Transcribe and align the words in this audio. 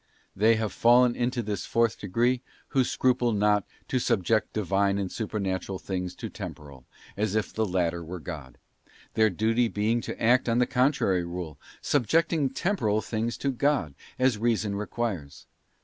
'They 0.35 0.55
have 0.55 0.73
fallen 0.73 1.15
into 1.15 1.41
Spiritua 1.41 1.45
'218 1.53 1.59
fourth 1.69 1.99
degree 1.99 2.41
who 2.69 2.83
scruple 2.83 3.33
not 3.33 3.67
to 3.87 3.99
subject 3.99 4.51
Divine 4.51 4.97
and 4.97 5.11
apeniy 5.11 5.13
Supernatural 5.13 5.77
things 5.77 6.15
to 6.15 6.27
temporal, 6.27 6.87
as 7.15 7.35
if 7.35 7.53
the 7.53 7.67
latter 7.67 8.03
were 8.03 8.19
God; 8.19 8.57
their 9.13 9.29
duty 9.29 9.67
being 9.67 10.01
to 10.01 10.19
act 10.19 10.49
on 10.49 10.57
the 10.57 10.65
contrary 10.65 11.23
rule, 11.23 11.59
subjecting 11.83 12.49
tem 12.49 12.77
poral 12.77 13.05
things 13.07 13.37
to 13.37 13.51
God, 13.51 13.93
as 14.17 14.39
Reason 14.39 14.75
requires. 14.75 15.45